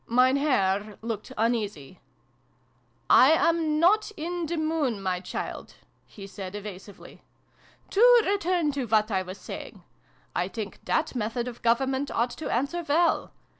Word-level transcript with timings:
Mein 0.07 0.35
Herr 0.37 0.97
looked 1.03 1.31
uneasy." 1.37 1.99
I 3.27 3.33
am 3.33 3.79
not 3.79 4.11
in 4.17 4.47
the 4.47 4.57
Moon, 4.57 4.99
my 4.99 5.19
child," 5.19 5.75
he 6.07 6.25
said 6.25 6.55
evasively." 6.55 7.21
To 7.91 8.23
return 8.25 8.71
to 8.71 8.85
what 8.87 9.11
I 9.11 9.21
was 9.21 9.37
saying. 9.37 9.83
I 10.35 10.47
think 10.47 10.83
that 10.85 11.13
method 11.13 11.47
of 11.47 11.61
government 11.61 12.09
ought 12.09 12.31
to 12.31 12.51
answer 12.51 12.81
well. 12.89 13.31